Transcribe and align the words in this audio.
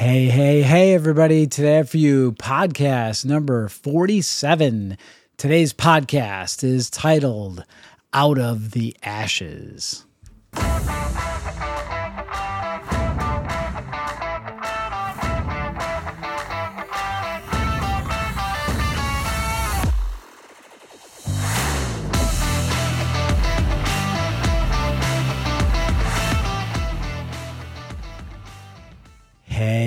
Hey, 0.00 0.30
hey, 0.30 0.62
hey, 0.62 0.94
everybody. 0.94 1.46
Today 1.46 1.82
for 1.82 1.98
you 1.98 2.32
podcast 2.32 3.26
number 3.26 3.68
47. 3.68 4.96
Today's 5.36 5.74
podcast 5.74 6.64
is 6.64 6.88
titled 6.88 7.66
Out 8.14 8.38
of 8.38 8.70
the 8.70 8.96
Ashes. 9.02 10.06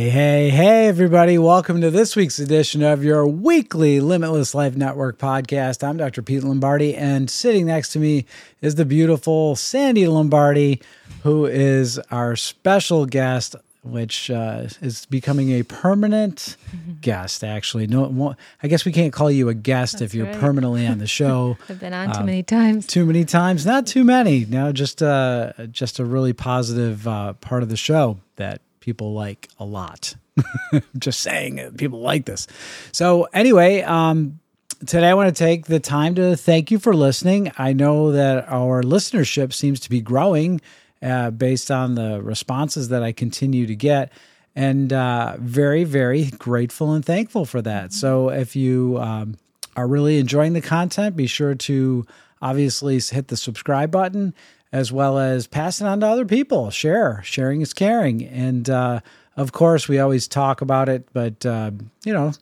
Hey, 0.04 0.10
hey, 0.10 0.50
hey, 0.50 0.88
everybody. 0.90 1.38
Welcome 1.38 1.80
to 1.80 1.90
this 1.90 2.14
week's 2.18 2.38
edition 2.38 2.84
of 2.84 3.06
your 3.06 3.26
weekly 3.26 4.02
Limitless 4.02 4.54
Life 4.54 4.76
Network 4.76 5.18
podcast. 5.18 5.82
I'm 5.82 5.96
Dr. 5.96 6.22
Pete 6.22 6.44
Lombardi, 6.44 6.94
and 6.94 7.30
sitting 7.30 7.68
next 7.68 7.94
to 7.94 8.00
me 8.00 8.26
is 8.62 8.76
the 8.76 8.84
beautiful 8.84 9.56
Sandy 9.56 10.06
Lombardi, 10.08 10.82
who 11.22 11.46
is 11.46 12.00
our 12.12 12.36
special 12.36 13.06
guest, 13.06 13.56
which 13.82 14.30
uh, 14.30 14.68
is 14.82 15.06
becoming 15.06 15.52
a 15.52 15.64
permanent 15.64 16.58
guest, 17.02 17.42
actually. 17.42 17.88
No, 17.88 18.36
I 18.62 18.68
guess 18.68 18.84
we 18.84 18.92
can't 18.92 19.14
call 19.14 19.32
you 19.32 19.48
a 19.48 19.54
guest 19.54 20.02
if 20.02 20.14
you're 20.14 20.26
right. 20.26 20.38
permanently 20.38 20.86
on 20.86 20.98
the 20.98 21.08
show. 21.22 21.58
I've 21.70 21.80
been 21.80 21.94
on 21.94 22.12
too 22.12 22.20
Um, 22.20 22.26
many 22.26 22.44
times. 22.44 22.88
too 22.88 23.06
many 23.06 23.24
times 23.24 23.66
not 23.66 23.88
too 23.88 24.04
many 24.04 24.44
no 24.50 24.74
just 24.74 25.02
uh 25.02 25.54
just 25.72 25.98
a 26.00 26.04
really 26.04 26.34
positive 26.34 27.08
uh 27.08 27.32
part 27.34 27.64
of 27.64 27.70
the 27.70 27.78
show 27.78 28.18
that 28.36 28.60
people 28.84 29.14
like 29.14 29.48
a 29.60 29.64
lot. 29.64 30.14
Just 30.98 31.22
saying 31.22 31.58
it, 31.58 31.78
people 31.78 32.02
like 32.02 32.26
this. 32.26 32.48
So 32.92 33.30
anyway 33.34 33.82
um 33.82 34.40
today 34.86 35.08
i 35.08 35.14
want 35.14 35.34
to 35.34 35.44
take 35.44 35.68
the 35.68 35.80
time 35.80 36.16
to 36.16 36.36
thank 36.36 36.70
you 36.70 36.80
for 36.80 36.94
listening. 36.94 37.50
I 37.58 37.72
know 37.72 38.12
that 38.12 38.50
our 38.50 38.84
listenership 38.84 39.54
seems 39.54 39.80
to 39.82 39.90
be 39.90 40.02
growing 40.02 40.60
uh, 41.02 41.32
based 41.32 41.72
on 41.72 41.96
the 41.96 42.22
responses 42.22 42.90
that 42.90 43.04
i 43.04 43.14
continue 43.14 43.66
to 43.68 43.76
get 43.76 44.12
and 44.54 44.92
uh, 44.92 45.38
very 45.40 45.86
very 45.86 46.26
grateful 46.26 46.92
and 46.92 47.06
thankful 47.06 47.46
for 47.46 47.62
that. 47.62 47.94
So 47.94 48.30
if 48.30 48.54
you 48.54 48.98
um, 49.00 49.38
are 49.78 49.88
really 49.88 50.20
enjoying 50.20 50.52
the 50.54 50.62
content, 50.62 51.16
be 51.16 51.28
sure 51.28 51.56
to 51.56 52.06
obviously 52.42 53.00
hit 53.00 53.30
the 53.30 53.38
subscribe 53.38 53.92
button 53.92 54.34
as 54.74 54.92
well 54.92 55.20
as 55.20 55.46
passing 55.46 55.86
on 55.86 56.00
to 56.00 56.08
other 56.08 56.26
people. 56.26 56.72
Share. 56.72 57.22
Sharing 57.24 57.62
is 57.62 57.74
caring. 57.74 58.26
And 58.26 58.68
uh, 58.70 59.02
of 59.38 59.52
course, 59.52 59.88
we 59.88 60.00
always 60.00 60.28
talk 60.28 60.62
about 60.62 60.90
it, 60.90 61.08
but 61.14 61.46
uh, 61.46 61.72
you 62.04 62.12
know, 62.12 62.34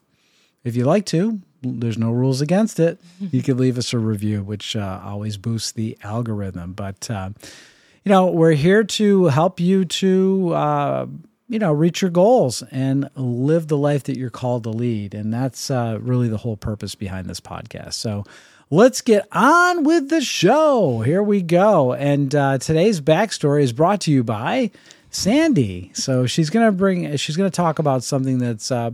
if 0.63 0.75
you 0.75 0.85
like 0.85 1.05
to, 1.07 1.41
there's 1.61 1.97
no 1.97 2.09
rules 2.09 2.41
against 2.41 2.79
it. 2.79 2.99
You 3.19 3.43
could 3.43 3.59
leave 3.59 3.77
us 3.77 3.93
a 3.93 3.99
review, 3.99 4.43
which 4.43 4.75
uh, 4.75 5.01
always 5.03 5.37
boosts 5.37 5.73
the 5.73 5.97
algorithm. 6.03 6.73
But 6.73 7.11
uh, 7.11 7.31
you 8.03 8.09
know, 8.09 8.27
we're 8.27 8.53
here 8.53 8.83
to 8.83 9.25
help 9.25 9.59
you 9.59 9.85
to, 9.85 10.53
uh, 10.53 11.05
you 11.49 11.59
know, 11.59 11.73
reach 11.73 12.01
your 12.01 12.09
goals 12.09 12.63
and 12.71 13.09
live 13.15 13.67
the 13.67 13.77
life 13.77 14.05
that 14.05 14.17
you're 14.17 14.31
called 14.31 14.63
to 14.63 14.69
lead. 14.69 15.13
And 15.13 15.33
that's 15.33 15.69
uh, 15.69 15.99
really 16.01 16.29
the 16.29 16.37
whole 16.37 16.57
purpose 16.57 16.95
behind 16.95 17.29
this 17.29 17.41
podcast. 17.41 17.93
So 17.93 18.23
let's 18.71 19.01
get 19.01 19.27
on 19.31 19.83
with 19.83 20.09
the 20.09 20.21
show. 20.21 21.01
Here 21.01 21.21
we 21.21 21.43
go. 21.43 21.93
And 21.93 22.33
uh, 22.33 22.57
today's 22.57 22.99
backstory 22.99 23.61
is 23.61 23.73
brought 23.73 24.01
to 24.01 24.11
you 24.11 24.23
by 24.23 24.71
Sandy. 25.11 25.91
So 25.93 26.25
she's 26.25 26.49
to 26.65 26.71
bring, 26.71 27.15
she's 27.17 27.35
to 27.51 27.55
talk 27.55 27.77
about 27.77 28.03
something 28.03 28.39
that's 28.39 28.71
uh, 28.71 28.91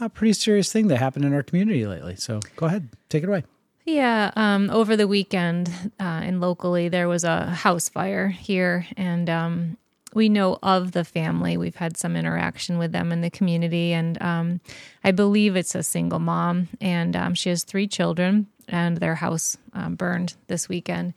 a 0.00 0.08
pretty 0.10 0.32
serious 0.34 0.70
thing 0.70 0.88
that 0.88 0.98
happened 0.98 1.24
in 1.24 1.32
our 1.32 1.44
community 1.44 1.86
lately. 1.86 2.16
So 2.16 2.40
go 2.56 2.66
ahead, 2.66 2.88
take 3.08 3.22
it 3.22 3.28
away. 3.28 3.44
Yeah, 3.86 4.30
um, 4.36 4.68
over 4.70 4.94
the 4.94 5.08
weekend 5.08 5.68
uh, 5.98 6.02
and 6.02 6.40
locally, 6.40 6.88
there 6.88 7.08
was 7.08 7.24
a 7.24 7.46
house 7.46 7.88
fire 7.88 8.28
here, 8.28 8.86
and 8.96 9.28
um, 9.28 9.76
we 10.14 10.28
know 10.28 10.58
of 10.62 10.92
the 10.92 11.04
family. 11.04 11.56
We've 11.56 11.76
had 11.76 11.96
some 11.96 12.16
interaction 12.16 12.78
with 12.78 12.92
them 12.92 13.12
in 13.12 13.20
the 13.20 13.30
community, 13.30 13.92
and 13.92 14.20
um, 14.22 14.60
I 15.04 15.10
believe 15.10 15.56
it's 15.56 15.74
a 15.74 15.82
single 15.82 16.18
mom, 16.18 16.68
and 16.80 17.14
um, 17.16 17.34
she 17.34 17.48
has 17.48 17.64
three 17.64 17.86
children, 17.86 18.46
and 18.68 18.98
their 18.98 19.16
house 19.16 19.56
um, 19.72 19.94
burned 19.94 20.34
this 20.46 20.68
weekend. 20.68 21.14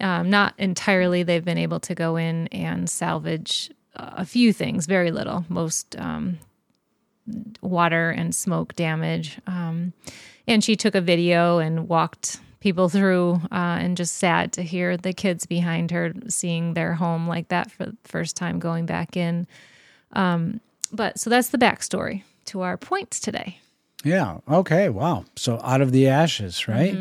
Um, 0.00 0.30
not 0.30 0.54
entirely, 0.58 1.22
they've 1.22 1.44
been 1.44 1.58
able 1.58 1.80
to 1.80 1.94
go 1.94 2.16
in 2.16 2.46
and 2.48 2.88
salvage 2.88 3.70
a 3.94 4.24
few 4.24 4.52
things, 4.52 4.86
very 4.86 5.10
little. 5.10 5.44
Most 5.48 5.96
um, 5.98 6.38
water 7.60 8.10
and 8.10 8.34
smoke 8.34 8.74
damage. 8.74 9.38
Um, 9.46 9.92
and 10.46 10.64
she 10.64 10.76
took 10.76 10.94
a 10.94 11.00
video 11.00 11.58
and 11.58 11.88
walked 11.88 12.40
people 12.62 12.88
through 12.88 13.40
uh, 13.50 13.78
and 13.80 13.96
just 13.96 14.16
sad 14.16 14.52
to 14.52 14.62
hear 14.62 14.96
the 14.96 15.12
kids 15.12 15.46
behind 15.46 15.90
her 15.90 16.12
seeing 16.28 16.74
their 16.74 16.94
home 16.94 17.26
like 17.26 17.48
that 17.48 17.70
for 17.72 17.86
the 17.86 17.96
first 18.04 18.36
time 18.36 18.60
going 18.60 18.86
back 18.86 19.16
in. 19.16 19.48
Um, 20.12 20.60
but 20.92 21.18
so 21.18 21.28
that's 21.28 21.48
the 21.48 21.58
backstory 21.58 22.22
to 22.46 22.60
our 22.60 22.76
points 22.76 23.18
today. 23.18 23.58
Yeah. 24.04 24.38
Okay. 24.48 24.88
Wow. 24.88 25.24
So 25.34 25.60
out 25.62 25.80
of 25.80 25.90
the 25.90 26.08
ashes, 26.08 26.68
right? 26.68 26.94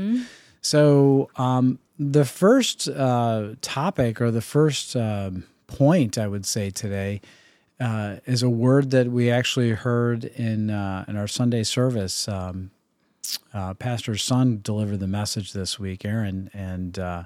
So 0.62 1.30
um, 1.36 1.78
the 2.00 2.26
first 2.26 2.88
uh, 2.88 3.50
topic 3.62 4.20
or 4.20 4.32
the 4.32 4.42
first 4.42 4.96
um, 4.96 5.44
point 5.68 6.18
I 6.18 6.28
would 6.28 6.46
say 6.46 6.72
today 6.72 7.22
uh, 7.80 8.18
is 8.26 8.42
a 8.44 8.50
word 8.50 8.92
that 8.92 9.08
we 9.08 9.30
actually 9.30 9.72
heard 9.72 10.24
in 10.26 10.70
uh, 10.72 11.06
in 11.08 11.18
our 11.18 11.28
Sunday 11.28 11.64
service. 11.64 12.28
Um, 12.28 12.72
uh, 13.54 13.74
Pastor's 13.76 14.24
son 14.24 14.60
delivered 14.62 15.00
the 15.00 15.08
message 15.08 15.54
this 15.54 15.80
week, 15.80 16.06
Aaron, 16.06 16.50
and 16.54 16.98
uh, 16.98 17.24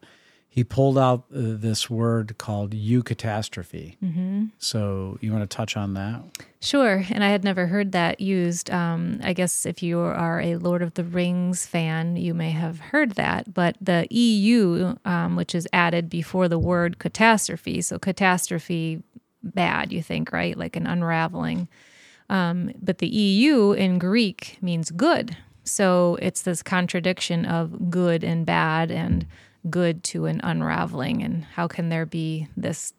he 0.56 0.64
pulled 0.64 0.98
out 0.98 1.26
uh, 1.36 1.58
this 1.58 1.90
word 1.90 2.38
called 2.38 2.72
eucatastrophe. 2.72 3.98
Mm-hmm. 4.02 4.46
So 4.58 5.18
you 5.20 5.34
want 5.34 5.50
to 5.50 5.54
touch 5.54 5.76
on 5.76 5.96
that? 5.96 6.24
Sure, 6.62 7.04
and 7.10 7.24
I 7.24 7.30
had 7.30 7.44
never 7.44 7.68
heard 7.68 7.92
that 7.92 8.22
used. 8.22 8.70
Um, 8.72 9.20
I 9.22 9.34
guess 9.34 9.66
if 9.66 9.84
you 9.84 10.00
are 10.00 10.40
a 10.40 10.56
Lord 10.56 10.82
of 10.82 10.94
the 10.94 11.04
Rings 11.04 11.66
fan, 11.66 12.16
you 12.16 12.34
may 12.34 12.52
have 12.52 12.80
heard 12.80 13.12
that. 13.16 13.54
But 13.54 13.76
the 13.82 14.08
EU, 14.10 14.96
um, 15.04 15.36
which 15.36 15.54
is 15.54 15.68
added 15.74 16.10
before 16.10 16.48
the 16.48 16.58
word 16.58 17.00
catastrophe, 17.00 17.82
so 17.82 18.00
catastrophe, 18.00 19.04
bad, 19.44 19.92
you 19.92 20.02
think, 20.02 20.32
right? 20.32 20.58
Like 20.58 20.76
an 20.76 20.88
unraveling. 20.88 21.68
Um, 22.30 22.72
but 22.82 23.00
the 23.00 23.08
EU 23.08 23.74
in 23.74 24.00
Greek 24.00 24.58
means 24.62 24.90
good. 24.90 25.38
So 25.66 26.18
it's 26.22 26.44
this 26.44 26.64
contradiction 26.64 27.46
of 27.46 27.90
good 27.90 28.24
and 28.24 28.46
bad 28.46 28.92
and 28.92 29.26
good 29.70 30.04
to 30.04 30.26
an 30.26 30.40
unraveling. 30.44 31.24
And 31.24 31.44
how 31.44 31.68
can 31.68 31.90
there 31.90 32.06
be 32.06 32.48
this 32.56 32.94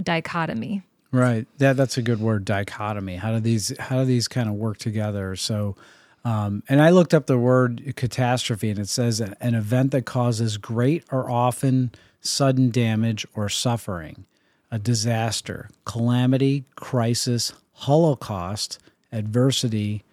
dichotomy? 0.00 0.82
Right. 1.10 1.46
That 1.58 1.76
that's 1.76 1.98
a 1.98 2.02
good 2.02 2.20
word, 2.20 2.44
dichotomy. 2.44 3.16
How 3.16 3.32
do 3.32 3.40
these 3.40 3.76
how 3.78 4.00
do 4.00 4.04
these 4.04 4.28
kind 4.28 4.48
of 4.48 4.54
work 4.54 4.78
together? 4.78 5.36
So 5.36 5.76
um, 6.24 6.62
and 6.68 6.80
I 6.80 6.90
looked 6.90 7.14
up 7.14 7.26
the 7.26 7.38
word 7.38 7.94
catastrophe 7.96 8.70
and 8.70 8.78
it 8.78 8.88
says 8.88 9.20
an 9.20 9.54
event 9.54 9.90
that 9.90 10.06
causes 10.06 10.56
great 10.56 11.04
or 11.10 11.28
often 11.28 11.90
sudden 12.20 12.70
damage 12.70 13.26
or 13.34 13.48
suffering, 13.48 14.24
a 14.70 14.78
disaster, 14.78 15.68
calamity, 15.84 16.64
crisis, 16.76 17.52
holocaust, 17.72 18.78
adversity, 19.10 20.04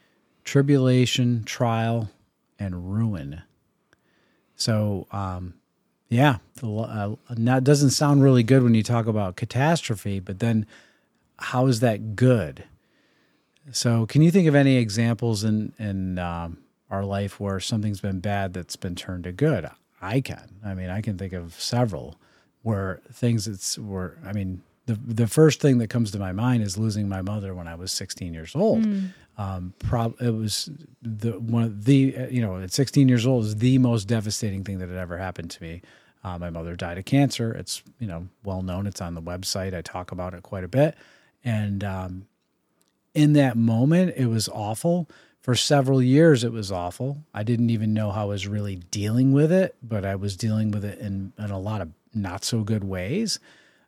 tribulation, 0.50 1.44
trial, 1.44 2.10
and 2.58 2.92
ruin. 2.92 3.44
So, 4.56 5.06
um, 5.12 5.54
yeah, 6.10 6.38
uh, 6.64 7.16
that 7.30 7.64
doesn't 7.64 7.92
sound 7.92 8.24
really 8.24 8.42
good 8.42 8.64
when 8.64 8.74
you 8.74 8.82
talk 8.82 9.06
about 9.06 9.36
catastrophe, 9.36 10.20
but 10.20 10.40
then 10.40 10.66
how 11.38 11.68
is 11.68 11.82
that 11.82 12.16
good? 12.16 12.64
So, 13.72 14.08
can 14.08 14.24
you 14.24 14.32
think 14.32 14.48
of 14.48 14.56
any 14.56 14.78
examples 14.78 15.44
in 15.44 15.74
in 15.78 16.18
um, 16.18 16.58
our 16.90 17.06
life 17.06 17.40
where 17.40 17.60
something's 17.60 18.02
been 18.02 18.20
bad 18.20 18.56
that's 18.56 18.76
been 18.76 18.96
turned 18.96 19.26
to 19.26 19.32
good? 19.32 19.70
I 20.02 20.20
can. 20.20 20.56
I 20.66 20.74
mean, 20.74 20.90
I 20.90 21.02
can 21.02 21.16
think 21.16 21.34
of 21.34 21.54
several 21.62 22.20
where 22.64 23.02
things 23.14 23.46
that's 23.46 23.78
were. 23.78 24.18
I 24.26 24.34
mean, 24.34 24.64
the 24.90 25.14
the 25.14 25.28
first 25.28 25.62
thing 25.62 25.78
that 25.78 25.90
comes 25.90 26.10
to 26.12 26.20
my 26.20 26.32
mind 26.32 26.64
is 26.64 26.78
losing 26.78 27.08
my 27.08 27.22
mother 27.22 27.54
when 27.54 27.68
I 27.68 27.76
was 27.76 27.92
16 27.92 28.34
years 28.34 28.56
old. 28.56 28.84
Um, 29.38 29.74
prob- 29.80 30.20
it 30.20 30.32
was 30.32 30.70
the 31.02 31.34
one 31.40 31.64
of 31.64 31.86
the 31.86 32.16
you 32.32 32.42
know 32.42 32.58
at 32.60 32.72
16 32.72 33.08
years 33.08 33.28
old 33.28 33.46
is 33.46 33.58
the 33.58 33.78
most 33.78 34.06
devastating 34.06 34.64
thing 34.64 34.80
that 34.80 34.90
had 34.90 34.98
ever 34.98 35.18
happened 35.18 35.52
to 35.52 35.64
me. 35.64 35.82
Uh, 36.24 36.38
my 36.38 36.50
mother 36.50 36.76
died 36.76 36.98
of 36.98 37.06
cancer. 37.06 37.52
It's 37.54 37.84
you 38.00 38.08
know 38.08 38.28
well 38.44 38.64
known. 38.64 38.88
It's 38.88 39.02
on 39.02 39.14
the 39.14 39.22
website. 39.22 39.76
I 39.76 39.82
talk 39.82 40.12
about 40.12 40.34
it 40.34 40.42
quite 40.42 40.64
a 40.64 40.68
bit. 40.68 40.96
And 41.44 41.84
um, 41.84 42.28
in 43.14 43.34
that 43.34 43.56
moment, 43.56 44.16
it 44.18 44.26
was 44.26 44.50
awful. 44.50 45.08
For 45.40 45.56
several 45.56 46.02
years, 46.02 46.44
it 46.44 46.52
was 46.52 46.72
awful. 46.72 47.24
I 47.34 47.44
didn't 47.44 47.70
even 47.70 47.94
know 47.94 48.12
how 48.12 48.24
I 48.24 48.26
was 48.26 48.48
really 48.48 48.76
dealing 48.76 49.32
with 49.32 49.52
it, 49.52 49.76
but 49.82 50.04
I 50.04 50.16
was 50.16 50.36
dealing 50.36 50.72
with 50.72 50.84
it 50.84 51.00
in, 51.00 51.32
in 51.38 51.50
a 51.50 51.60
lot 51.60 51.80
of 51.80 51.90
not 52.14 52.44
so 52.44 52.64
good 52.64 52.84
ways. 52.84 53.40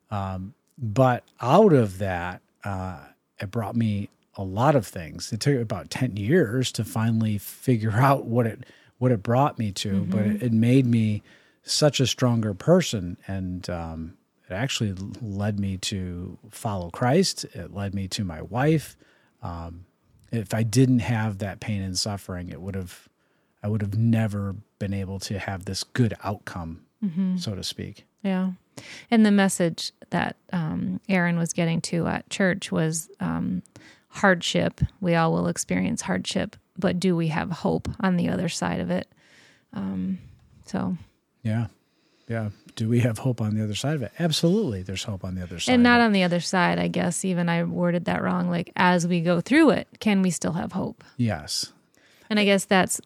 Um, 0.09 0.53
but 0.81 1.23
out 1.39 1.73
of 1.73 1.99
that, 1.99 2.41
uh, 2.63 2.99
it 3.39 3.51
brought 3.51 3.75
me 3.75 4.09
a 4.35 4.43
lot 4.43 4.75
of 4.75 4.87
things. 4.87 5.31
It 5.31 5.39
took 5.39 5.61
about 5.61 5.89
10 5.91 6.17
years 6.17 6.71
to 6.73 6.83
finally 6.83 7.37
figure 7.37 7.91
out 7.95 8.25
what 8.25 8.47
it 8.47 8.65
what 8.97 9.11
it 9.11 9.23
brought 9.23 9.57
me 9.57 9.71
to, 9.71 9.93
mm-hmm. 9.93 10.11
but 10.11 10.21
it, 10.21 10.43
it, 10.43 10.53
made 10.53 10.85
me 10.85 11.23
such 11.63 11.99
a 11.99 12.05
stronger 12.05 12.53
person 12.53 13.17
and 13.27 13.67
um, 13.67 14.15
it 14.47 14.53
actually 14.53 14.93
led 15.21 15.59
me 15.59 15.77
to 15.77 16.37
follow 16.51 16.91
Christ. 16.91 17.45
It 17.45 17.73
led 17.73 17.95
me 17.95 18.07
to 18.09 18.23
my 18.23 18.43
wife. 18.43 18.95
Um, 19.41 19.85
if 20.31 20.53
I 20.53 20.61
didn't 20.61 20.99
have 20.99 21.39
that 21.39 21.59
pain 21.59 21.81
and 21.81 21.97
suffering, 21.97 22.49
it 22.49 22.61
would 22.61 22.75
have 22.75 23.09
I 23.63 23.67
would 23.67 23.81
have 23.81 23.97
never 23.97 24.55
been 24.77 24.93
able 24.93 25.19
to 25.19 25.39
have 25.39 25.65
this 25.65 25.83
good 25.83 26.15
outcome, 26.23 26.81
mm-hmm. 27.03 27.37
so 27.37 27.55
to 27.55 27.63
speak. 27.63 28.05
Yeah. 28.23 28.51
And 29.09 29.25
the 29.25 29.31
message 29.31 29.91
that 30.09 30.35
um, 30.53 30.99
Aaron 31.09 31.37
was 31.37 31.53
getting 31.53 31.81
to 31.81 32.07
at 32.07 32.29
church 32.29 32.71
was 32.71 33.09
um, 33.19 33.63
hardship. 34.09 34.81
We 34.99 35.15
all 35.15 35.33
will 35.33 35.47
experience 35.47 36.01
hardship, 36.01 36.55
but 36.77 36.99
do 36.99 37.15
we 37.15 37.27
have 37.27 37.51
hope 37.51 37.87
on 37.99 38.17
the 38.17 38.29
other 38.29 38.49
side 38.49 38.79
of 38.79 38.89
it? 38.89 39.07
Um, 39.73 40.19
so, 40.65 40.97
yeah, 41.43 41.67
yeah. 42.27 42.49
Do 42.75 42.87
we 42.87 42.99
have 43.01 43.19
hope 43.19 43.41
on 43.41 43.55
the 43.55 43.63
other 43.63 43.75
side 43.75 43.95
of 43.95 44.01
it? 44.01 44.11
Absolutely, 44.17 44.81
there's 44.83 45.03
hope 45.03 45.23
on 45.23 45.35
the 45.35 45.43
other 45.43 45.59
side. 45.59 45.73
And 45.73 45.83
not 45.83 45.99
on 45.99 46.13
the 46.13 46.23
other 46.23 46.39
side, 46.39 46.79
I 46.79 46.87
guess. 46.87 47.25
Even 47.25 47.49
I 47.49 47.63
worded 47.63 48.05
that 48.05 48.21
wrong. 48.21 48.49
Like 48.49 48.71
as 48.75 49.05
we 49.05 49.21
go 49.21 49.41
through 49.41 49.71
it, 49.71 49.87
can 49.99 50.21
we 50.21 50.29
still 50.29 50.53
have 50.53 50.71
hope? 50.71 51.03
Yes. 51.17 51.73
And 52.29 52.39
I 52.39 52.45
guess 52.45 52.65
that's 52.65 53.01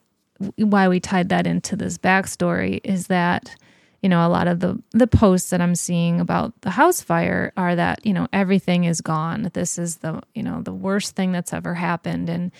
why 0.58 0.88
we 0.88 1.00
tied 1.00 1.30
that 1.30 1.48
into 1.48 1.76
this 1.76 1.98
backstory 1.98 2.82
is 2.84 3.08
that 3.08 3.56
you 4.06 4.10
know 4.10 4.24
a 4.24 4.30
lot 4.30 4.48
of 4.48 4.60
the 4.60 4.80
the 4.92 5.08
posts 5.08 5.50
that 5.50 5.62
i'm 5.62 5.74
seeing 5.74 6.22
about 6.22 6.54
the 6.62 6.70
house 6.70 7.02
fire 7.02 7.52
are 7.58 7.76
that 7.76 8.06
you 8.06 8.14
know 8.14 8.28
everything 8.32 8.84
is 8.84 9.02
gone. 9.02 9.50
This 9.54 9.80
is 9.80 9.98
the 9.98 10.22
you 10.36 10.44
know 10.44 10.62
the 10.62 10.72
worst 10.72 11.16
thing 11.16 11.32
that's 11.32 11.54
ever 11.54 11.74
happened. 11.74 12.30
And 12.30 12.52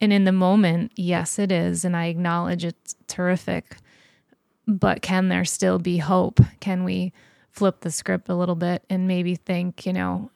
and 0.00 0.12
in 0.12 0.24
the 0.24 0.32
moment 0.32 0.90
yes 0.96 1.38
it 1.38 1.52
is. 1.52 1.84
And 1.84 1.96
i 1.96 2.06
acknowledge 2.06 2.64
it's 2.64 2.96
terrific. 3.06 3.76
But 4.66 5.00
can 5.00 5.28
there 5.28 5.44
still 5.44 5.78
be 5.78 5.98
hope? 5.98 6.40
Can 6.58 6.82
we 6.82 7.12
flip 7.52 7.82
the 7.82 7.92
script 7.92 8.28
a 8.28 8.34
little 8.34 8.56
bit 8.56 8.82
and 8.90 9.06
maybe 9.06 9.36
think 9.36 9.86
you 9.86 9.92
know 9.92 10.32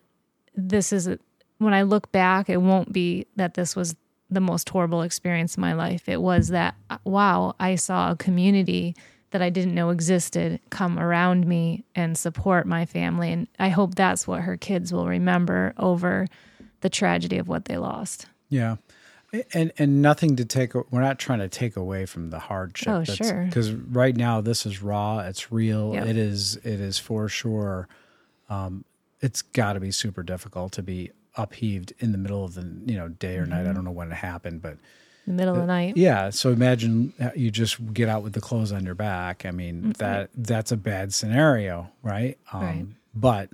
this 0.54 0.92
is 0.92 1.08
a, 1.08 1.18
when 1.58 1.74
i 1.74 1.82
look 1.82 2.12
back 2.12 2.48
it 2.48 2.58
won't 2.58 2.92
be 2.92 3.26
that 3.34 3.54
this 3.54 3.74
was 3.74 3.96
the 4.30 4.40
most 4.40 4.68
horrible 4.68 5.02
experience 5.02 5.56
in 5.56 5.60
my 5.60 5.74
life. 5.74 6.08
It 6.08 6.22
was 6.22 6.48
that 6.48 6.76
uh, 6.88 6.98
wow 7.02 7.56
i 7.58 7.74
saw 7.74 8.12
a 8.12 8.16
community 8.16 8.94
that 9.32 9.42
I 9.42 9.50
didn't 9.50 9.74
know 9.74 9.90
existed 9.90 10.60
come 10.70 10.98
around 10.98 11.46
me 11.46 11.84
and 11.94 12.16
support 12.16 12.66
my 12.66 12.86
family. 12.86 13.32
And 13.32 13.48
I 13.58 13.70
hope 13.70 13.94
that's 13.94 14.26
what 14.26 14.42
her 14.42 14.56
kids 14.56 14.92
will 14.92 15.08
remember 15.08 15.74
over 15.76 16.28
the 16.80 16.90
tragedy 16.90 17.38
of 17.38 17.48
what 17.48 17.64
they 17.64 17.76
lost. 17.76 18.26
Yeah. 18.48 18.76
And 19.54 19.72
and 19.78 20.02
nothing 20.02 20.36
to 20.36 20.44
take. 20.44 20.74
We're 20.74 21.00
not 21.00 21.18
trying 21.18 21.38
to 21.38 21.48
take 21.48 21.76
away 21.76 22.04
from 22.04 22.28
the 22.28 22.38
hardship. 22.38 22.88
Oh, 22.88 23.04
sure. 23.04 23.44
Because 23.46 23.72
right 23.72 24.14
now 24.14 24.42
this 24.42 24.66
is 24.66 24.82
raw. 24.82 25.20
It's 25.20 25.50
real. 25.50 25.94
Yep. 25.94 26.06
It 26.06 26.16
is. 26.18 26.56
It 26.56 26.80
is 26.80 26.98
for 26.98 27.28
sure. 27.30 27.88
Um, 28.50 28.84
it's 29.22 29.40
got 29.40 29.72
to 29.72 29.80
be 29.80 29.90
super 29.90 30.22
difficult 30.22 30.72
to 30.72 30.82
be 30.82 31.12
upheaved 31.34 31.94
in 31.98 32.12
the 32.12 32.18
middle 32.18 32.44
of 32.44 32.52
the 32.52 32.70
you 32.84 32.98
know 32.98 33.08
day 33.08 33.38
or 33.38 33.42
mm-hmm. 33.42 33.52
night. 33.52 33.66
I 33.66 33.72
don't 33.72 33.84
know 33.84 33.90
when 33.90 34.12
it 34.12 34.16
happened, 34.16 34.60
but 34.60 34.76
the 35.26 35.32
middle 35.32 35.54
of 35.54 35.60
the 35.60 35.66
night. 35.66 35.96
Yeah. 35.96 36.30
So 36.30 36.50
imagine 36.50 37.12
you 37.34 37.50
just 37.50 37.92
get 37.92 38.08
out 38.08 38.22
with 38.22 38.32
the 38.32 38.40
clothes 38.40 38.72
on 38.72 38.84
your 38.84 38.94
back. 38.94 39.46
I 39.46 39.50
mean, 39.50 39.76
mm-hmm. 39.76 39.90
that 39.92 40.30
that's 40.34 40.72
a 40.72 40.76
bad 40.76 41.14
scenario, 41.14 41.90
right? 42.02 42.38
Um, 42.52 42.62
right. 42.62 42.86
But 43.14 43.50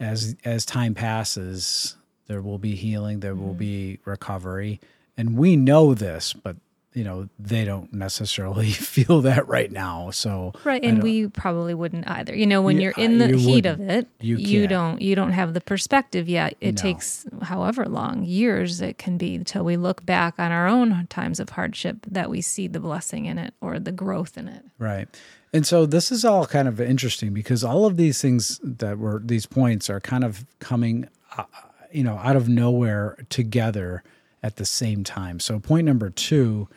as 0.00 0.36
as 0.44 0.64
time 0.64 0.94
passes, 0.94 1.96
there 2.26 2.40
will 2.40 2.58
be 2.58 2.74
healing. 2.74 3.20
There 3.20 3.34
mm-hmm. 3.34 3.44
will 3.44 3.54
be 3.54 3.98
recovery, 4.04 4.80
and 5.16 5.36
we 5.36 5.56
know 5.56 5.94
this, 5.94 6.32
but 6.32 6.56
you 6.94 7.02
know 7.02 7.28
they 7.38 7.64
don't 7.64 7.92
necessarily 7.92 8.70
feel 8.70 9.20
that 9.22 9.46
right 9.48 9.70
now. 9.70 10.10
So 10.10 10.52
right 10.64 10.82
and 10.82 11.02
we 11.02 11.28
probably 11.28 11.74
wouldn't 11.74 12.08
either. 12.08 12.34
You 12.34 12.46
know 12.46 12.62
when 12.62 12.80
you, 12.80 12.90
are 12.90 12.94
in 12.96 13.18
the 13.18 13.28
you 13.30 13.36
heat 13.36 13.66
of 13.66 13.80
it 13.80 14.08
you, 14.20 14.36
you 14.36 14.66
don't 14.66 15.02
you 15.02 15.14
don't 15.14 15.32
have 15.32 15.54
the 15.54 15.60
perspective 15.60 16.28
yet. 16.28 16.56
It 16.60 16.76
no. 16.76 16.82
takes 16.82 17.26
however 17.42 17.84
long 17.86 18.24
years 18.24 18.80
it 18.80 18.96
can 18.96 19.18
be 19.18 19.34
until 19.34 19.64
we 19.64 19.76
look 19.76 20.06
back 20.06 20.38
on 20.38 20.52
our 20.52 20.68
own 20.68 21.06
times 21.08 21.40
of 21.40 21.50
hardship 21.50 21.98
that 22.08 22.30
we 22.30 22.40
see 22.40 22.68
the 22.68 22.80
blessing 22.80 23.26
in 23.26 23.38
it 23.38 23.54
or 23.60 23.78
the 23.78 23.92
growth 23.92 24.38
in 24.38 24.48
it. 24.48 24.64
Right. 24.78 25.08
And 25.52 25.66
so 25.66 25.86
this 25.86 26.10
is 26.10 26.24
all 26.24 26.46
kind 26.46 26.66
of 26.66 26.80
interesting 26.80 27.32
because 27.32 27.62
all 27.62 27.86
of 27.86 27.96
these 27.96 28.20
things 28.20 28.60
that 28.62 28.98
were 28.98 29.20
these 29.24 29.46
points 29.46 29.90
are 29.90 30.00
kind 30.00 30.24
of 30.24 30.46
coming 30.60 31.08
uh, 31.36 31.44
you 31.90 32.04
know 32.04 32.18
out 32.18 32.36
of 32.36 32.48
nowhere 32.48 33.16
together 33.30 34.04
at 34.44 34.56
the 34.56 34.64
same 34.64 35.02
time. 35.02 35.40
So 35.40 35.58
point 35.58 35.86
number 35.86 36.10
two 36.10 36.68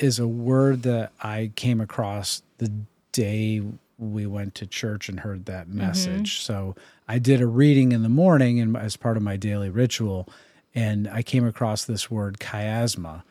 is 0.00 0.18
a 0.18 0.26
word 0.26 0.82
that 0.82 1.12
I 1.20 1.52
came 1.54 1.80
across 1.80 2.42
the 2.58 2.72
day 3.12 3.62
we 3.98 4.26
went 4.26 4.54
to 4.56 4.66
church 4.66 5.08
and 5.08 5.20
heard 5.20 5.44
that 5.44 5.68
mm-hmm. 5.68 5.78
message. 5.78 6.34
Mm-hmm. 6.34 6.52
So 6.52 6.74
I 7.06 7.18
did 7.18 7.40
a 7.40 7.46
reading 7.46 7.92
in 7.92 8.02
the 8.02 8.08
morning 8.08 8.58
and 8.58 8.76
as 8.76 8.96
part 8.96 9.16
of 9.16 9.22
my 9.22 9.36
daily 9.36 9.70
ritual, 9.70 10.28
and 10.74 11.08
I 11.08 11.22
came 11.22 11.46
across 11.46 11.84
this 11.84 12.10
word 12.10 12.38
chiasma, 12.38 13.22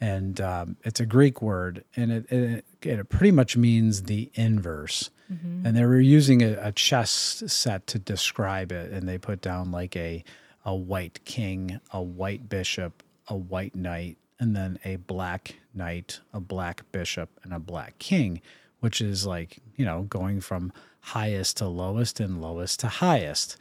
and 0.00 0.40
um, 0.40 0.76
it's 0.84 1.00
a 1.00 1.06
Greek 1.06 1.42
word, 1.42 1.84
and 1.96 2.12
it, 2.12 2.30
it, 2.30 2.64
it 2.82 3.08
pretty 3.08 3.30
much 3.30 3.56
means 3.56 4.04
the 4.04 4.30
inverse. 4.34 5.10
Mm-hmm. 5.32 5.66
And 5.66 5.76
they 5.76 5.84
were 5.84 6.00
using 6.00 6.42
a, 6.42 6.58
a 6.60 6.72
chess 6.72 7.42
set 7.46 7.86
to 7.88 7.98
describe 7.98 8.70
it, 8.70 8.92
and 8.92 9.08
they 9.08 9.18
put 9.18 9.40
down 9.40 9.72
like 9.72 9.96
a 9.96 10.24
a 10.64 10.74
white 10.74 11.24
king, 11.24 11.80
a 11.92 12.00
white 12.00 12.48
bishop, 12.48 13.02
a 13.26 13.34
white 13.34 13.74
knight, 13.74 14.16
and 14.42 14.56
then 14.56 14.76
a 14.84 14.96
black 14.96 15.54
knight, 15.72 16.18
a 16.32 16.40
black 16.40 16.82
bishop, 16.90 17.30
and 17.44 17.52
a 17.52 17.60
black 17.60 17.96
king, 18.00 18.42
which 18.80 19.00
is 19.00 19.24
like, 19.24 19.58
you 19.76 19.84
know, 19.84 20.02
going 20.02 20.40
from 20.40 20.72
highest 20.98 21.58
to 21.58 21.68
lowest 21.68 22.18
and 22.18 22.42
lowest 22.42 22.80
to 22.80 22.88
highest. 22.88 23.56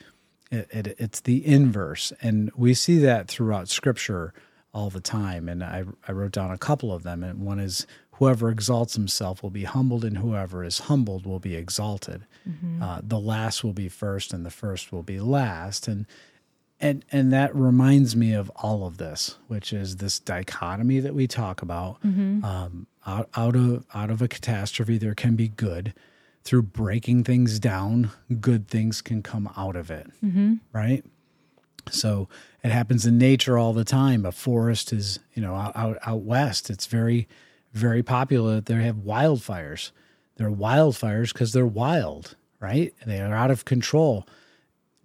It, 0.49 0.67
it, 0.71 0.95
it's 0.97 1.19
the 1.19 1.45
inverse. 1.45 2.11
And 2.19 2.51
we 2.55 2.73
see 2.73 2.97
that 2.97 3.27
throughout 3.27 3.69
scripture 3.69 4.33
all 4.73 4.89
the 4.89 4.99
time. 4.99 5.47
And 5.47 5.63
I, 5.63 5.83
I 6.07 6.13
wrote 6.13 6.31
down 6.31 6.49
a 6.49 6.57
couple 6.57 6.91
of 6.91 7.03
them. 7.03 7.23
And 7.23 7.45
one 7.45 7.59
is 7.59 7.85
whoever 8.13 8.49
exalts 8.49 8.95
himself 8.95 9.43
will 9.43 9.51
be 9.51 9.65
humbled, 9.65 10.03
and 10.03 10.17
whoever 10.17 10.63
is 10.63 10.79
humbled 10.79 11.27
will 11.27 11.39
be 11.39 11.55
exalted. 11.55 12.25
Mm-hmm. 12.49 12.81
Uh, 12.81 13.01
the 13.03 13.19
last 13.19 13.63
will 13.63 13.73
be 13.73 13.87
first, 13.87 14.33
and 14.33 14.43
the 14.43 14.49
first 14.49 14.91
will 14.91 15.03
be 15.03 15.19
last. 15.19 15.87
And 15.87 16.07
and 16.81 17.05
and 17.11 17.31
that 17.31 17.55
reminds 17.55 18.15
me 18.15 18.33
of 18.33 18.49
all 18.55 18.85
of 18.85 18.97
this, 18.97 19.37
which 19.47 19.71
is 19.71 19.97
this 19.97 20.19
dichotomy 20.19 20.99
that 20.99 21.13
we 21.13 21.27
talk 21.27 21.61
about. 21.61 22.01
Mm-hmm. 22.03 22.43
Um, 22.43 22.87
out, 23.05 23.29
out 23.35 23.55
of 23.55 23.85
out 23.93 24.09
of 24.09 24.21
a 24.21 24.27
catastrophe, 24.27 24.97
there 24.97 25.15
can 25.15 25.35
be 25.35 25.47
good. 25.47 25.93
Through 26.43 26.63
breaking 26.63 27.23
things 27.23 27.59
down, 27.59 28.09
good 28.39 28.67
things 28.67 29.01
can 29.01 29.21
come 29.21 29.47
out 29.55 29.75
of 29.75 29.91
it. 29.91 30.07
Mm-hmm. 30.25 30.55
Right. 30.73 31.05
So 31.91 32.27
it 32.63 32.71
happens 32.71 33.05
in 33.05 33.19
nature 33.19 33.59
all 33.59 33.73
the 33.73 33.85
time. 33.85 34.25
A 34.25 34.31
forest 34.31 34.91
is, 34.91 35.19
you 35.35 35.41
know, 35.41 35.55
out, 35.55 35.75
out, 35.75 35.97
out 36.03 36.21
west. 36.21 36.69
It's 36.69 36.87
very, 36.87 37.27
very 37.73 38.01
popular. 38.01 38.59
They 38.59 38.83
have 38.83 38.97
wildfires. 38.97 39.91
They're 40.37 40.51
wildfires 40.51 41.31
because 41.31 41.53
they're 41.53 41.65
wild, 41.65 42.35
right? 42.59 42.93
They 43.05 43.19
are 43.19 43.33
out 43.33 43.51
of 43.51 43.65
control 43.65 44.27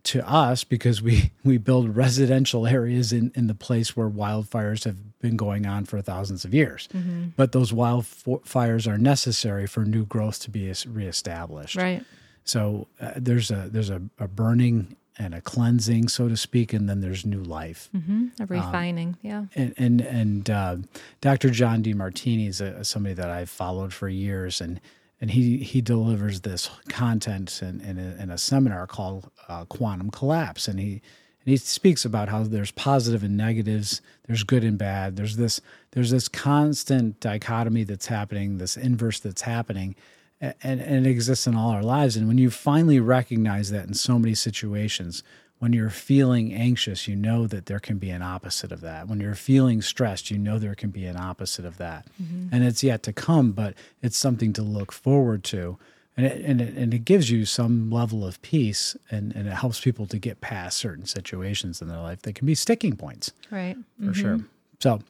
to 0.07 0.29
us 0.29 0.65
because 0.65 1.03
we 1.03 1.31
we 1.45 1.59
build 1.59 1.97
residential 1.97 2.67
areas 2.67 3.13
in 3.13 3.33
in 3.35 3.47
the 3.47 3.55
place 3.55 3.97
where 3.97 4.09
wildfires 4.09 4.85
have 4.85 5.19
been 5.21 5.37
going 5.37 5.67
on 5.67 5.85
for 5.85 6.01
thousands 6.01 6.45
of 6.45 6.55
years. 6.55 6.89
Mm-hmm. 6.95 7.29
But 7.37 7.53
those 7.53 7.73
wildfires 7.73 8.87
are 8.87 8.99
necessary 8.99 9.67
for 9.67 9.85
new 9.85 10.05
growth 10.05 10.41
to 10.41 10.51
be 10.51 10.73
reestablished. 10.87 11.77
Right. 11.77 12.05
So 12.45 12.87
uh, 13.01 13.13
there's 13.17 13.51
a 13.51 13.69
there's 13.71 13.91
a, 13.91 14.01
a, 14.19 14.29
burning 14.29 14.97
and 15.19 15.35
a 15.35 15.41
cleansing, 15.41 16.09
so 16.09 16.29
to 16.29 16.37
speak, 16.37 16.73
and 16.73 16.89
then 16.89 17.01
there's 17.01 17.27
new 17.27 17.43
life, 17.43 17.89
mm-hmm. 17.95 18.29
a 18.41 18.47
refining. 18.47 19.09
Um, 19.09 19.19
yeah. 19.23 19.45
And 19.57 19.75
and 19.77 20.01
and 20.01 20.51
uh, 20.51 20.77
Dr. 21.21 21.51
John 21.51 21.83
Demartini 21.83 22.49
is 22.49 22.61
a, 22.61 22.85
somebody 22.85 23.15
that 23.15 23.31
I've 23.31 23.51
followed 23.51 23.93
for 23.93 24.09
years, 24.09 24.61
and 24.61 24.81
and 25.20 25.30
he 25.30 25.58
he 25.58 25.80
delivers 25.80 26.42
this 26.42 26.70
content 26.88 27.61
in, 27.62 27.80
in, 27.80 27.99
a, 27.99 28.23
in 28.23 28.30
a 28.30 28.38
seminar 28.38 28.87
called 28.87 29.30
uh, 29.49 29.64
Quantum 29.64 30.11
Collapse, 30.11 30.68
and 30.68 30.78
he 30.78 30.92
and 30.92 31.52
he 31.52 31.56
speaks 31.56 32.04
about 32.04 32.28
how 32.28 32.42
there's 32.42 32.73
positive 32.73 33.23
and 33.23 33.37
negatives, 33.37 34.02
there's 34.26 34.42
good 34.42 34.64
and 34.64 34.76
bad, 34.76 35.16
there's 35.16 35.37
this 35.37 35.61
there's 35.92 36.11
this 36.11 36.28
constant 36.28 37.20
dichotomy 37.20 37.85
that's 37.85 38.06
happening, 38.06 38.58
this 38.58 38.76
inverse 38.76 39.20
that's 39.20 39.42
happening, 39.42 39.94
and, 40.40 40.54
and 40.80 41.06
it 41.06 41.11
exists 41.11 41.46
in 41.46 41.54
all 41.54 41.70
our 41.70 41.82
lives. 41.82 42.16
And 42.16 42.28
when 42.28 42.38
you 42.38 42.50
finally 42.50 43.00
recognize 43.00 43.70
that 43.70 43.87
in 43.87 43.94
so 43.94 44.18
many 44.18 44.35
situations, 44.35 45.23
when 45.59 45.73
you're 45.73 45.91
feeling 45.91 46.53
anxious, 46.53 47.09
you 47.09 47.17
know 47.17 47.47
that 47.47 47.67
there 47.67 47.79
can 47.79 47.97
be 47.99 48.11
an 48.11 48.23
opposite 48.23 48.73
of 48.73 48.83
that. 48.83 49.09
When 49.09 49.21
you're 49.21 49.35
feeling 49.35 49.81
stressed, 49.81 50.31
you 50.31 50.39
know 50.39 50.59
there 50.59 50.75
can 50.75 50.91
be 50.91 51.07
an 51.07 51.17
opposite 51.17 51.65
of 51.65 51.79
that. 51.79 52.07
Mm-hmm. 52.23 52.49
And 52.55 52.63
it's 52.65 52.83
yet 52.83 53.03
to 53.05 53.13
come, 53.13 53.53
but 53.53 53.75
it's 54.03 54.17
something 54.19 54.53
to 54.55 54.63
look 54.63 54.93
forward 54.93 55.43
to. 55.45 55.79
and 56.17 56.27
it, 56.27 56.45
and 56.45 56.61
it, 56.61 56.75
and 56.77 56.93
it 56.95 57.05
gives 57.07 57.31
you 57.31 57.45
some 57.47 57.91
level 57.91 58.25
of 58.27 58.41
peace 58.43 58.97
and, 59.11 59.35
and 59.35 59.47
it 59.49 59.53
helps 59.55 59.81
people 59.81 60.07
to 60.09 60.19
get 60.19 60.41
past 60.43 60.77
certain 60.79 61.07
situations 61.07 61.81
in 61.81 61.89
their 61.89 62.01
life 62.01 62.21
that 62.23 62.35
can 62.35 62.47
be 62.47 62.55
sticking 62.55 62.95
points 62.97 63.33
Right. 63.51 63.77
for 64.05 64.13
sure. 64.15 64.41
So, 64.81 65.01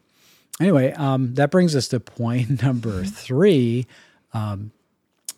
anyway, 0.60 0.92
um, 0.92 1.34
that 1.34 1.50
brings 1.50 1.74
us 1.74 1.88
to 1.88 1.98
point 2.00 2.62
number 2.62 3.02
three. 3.04 3.86
Um, 4.32 4.70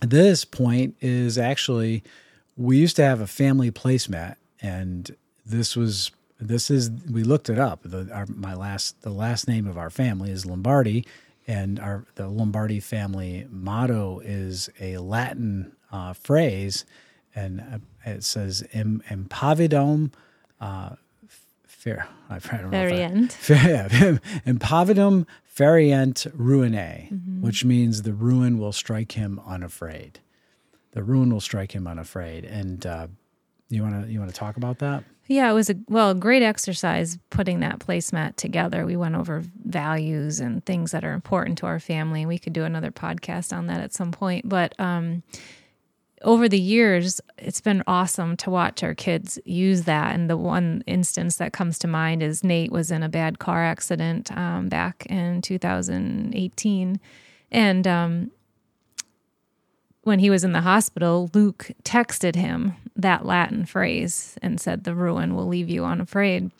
this 0.00 0.44
point 0.44 0.96
is 1.00 1.38
actually 1.38 2.02
we 2.56 2.76
used 2.76 2.96
to 2.96 3.02
have 3.04 3.20
a 3.20 3.26
family 3.26 3.70
placemat, 3.70 4.36
and 4.60 5.14
this 5.46 5.76
was 5.76 6.10
this 6.40 6.70
is 6.70 6.90
we 7.10 7.24
looked 7.24 7.48
it 7.50 7.58
up. 7.58 7.80
The 7.84 8.08
our, 8.12 8.26
my 8.26 8.54
last 8.54 9.00
the 9.02 9.10
last 9.10 9.48
name 9.48 9.66
of 9.66 9.76
our 9.78 9.90
family 9.90 10.30
is 10.30 10.46
Lombardi, 10.46 11.04
and 11.46 11.80
our 11.80 12.04
the 12.14 12.28
Lombardi 12.28 12.80
family 12.80 13.46
motto 13.50 14.20
is 14.20 14.68
a 14.80 14.98
Latin 14.98 15.72
uh, 15.90 16.12
phrase, 16.12 16.84
and 17.34 17.60
uh, 17.60 17.78
it 18.10 18.24
says 18.24 18.62
"Im 18.72 19.02
impavidum." 19.08 20.12
Uh, 20.60 20.90
fair, 21.66 22.08
I 22.28 22.38
don't 22.38 22.52
know 22.52 22.58
if 22.58 22.64
I- 22.66 22.68
Very 22.70 23.02
end. 23.02 23.36
yeah, 23.48 23.88
impavidum 24.46 25.26
ferient 25.56 26.26
ruinae, 26.36 27.40
which 27.40 27.64
means 27.64 28.02
the 28.02 28.12
ruin 28.12 28.58
will 28.58 28.72
strike 28.72 29.12
him 29.12 29.40
unafraid. 29.46 30.20
The 30.92 31.02
ruin 31.02 31.32
will 31.32 31.40
strike 31.40 31.72
him 31.72 31.86
unafraid. 31.86 32.44
And 32.44 32.84
uh, 32.86 33.06
you 33.70 33.82
want 33.82 34.04
to 34.04 34.10
you 34.10 34.18
want 34.18 34.30
to 34.30 34.36
talk 34.36 34.56
about 34.56 34.78
that? 34.78 35.04
Yeah, 35.26 35.50
it 35.50 35.54
was 35.54 35.68
a 35.68 35.76
well, 35.88 36.14
great 36.14 36.42
exercise 36.42 37.18
putting 37.28 37.60
that 37.60 37.80
placemat 37.80 38.36
together. 38.36 38.86
We 38.86 38.96
went 38.96 39.14
over 39.14 39.44
values 39.62 40.40
and 40.40 40.64
things 40.64 40.90
that 40.92 41.04
are 41.04 41.12
important 41.12 41.58
to 41.58 41.66
our 41.66 41.78
family. 41.78 42.24
We 42.24 42.38
could 42.38 42.54
do 42.54 42.64
another 42.64 42.90
podcast 42.90 43.54
on 43.54 43.66
that 43.66 43.80
at 43.80 43.92
some 43.92 44.10
point. 44.10 44.48
But 44.48 44.74
um, 44.80 45.22
over 46.22 46.48
the 46.48 46.58
years, 46.58 47.20
it's 47.36 47.60
been 47.60 47.84
awesome 47.86 48.38
to 48.38 48.50
watch 48.50 48.82
our 48.82 48.94
kids 48.94 49.38
use 49.44 49.84
that. 49.84 50.14
And 50.14 50.30
the 50.30 50.36
one 50.38 50.82
instance 50.86 51.36
that 51.36 51.52
comes 51.52 51.78
to 51.80 51.86
mind 51.86 52.22
is 52.22 52.42
Nate 52.42 52.72
was 52.72 52.90
in 52.90 53.02
a 53.02 53.08
bad 53.10 53.38
car 53.38 53.62
accident 53.62 54.34
um, 54.34 54.70
back 54.70 55.04
in 55.10 55.42
2018, 55.42 57.00
and 57.50 57.86
um, 57.86 58.30
when 60.02 60.18
he 60.18 60.30
was 60.30 60.42
in 60.42 60.52
the 60.52 60.62
hospital, 60.62 61.30
Luke 61.34 61.70
texted 61.84 62.34
him 62.34 62.74
that 62.98 63.24
Latin 63.24 63.64
phrase 63.64 64.36
and 64.42 64.60
said, 64.60 64.84
The 64.84 64.94
ruin 64.94 65.34
will 65.34 65.46
leave 65.46 65.70
you 65.70 65.84
unafraid. 65.84 66.50